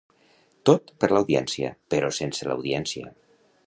[0.69, 3.19] Tot per l'audiència, però sense l'audiència.